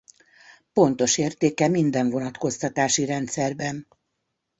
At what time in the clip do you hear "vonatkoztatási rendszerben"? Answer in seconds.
2.09-3.87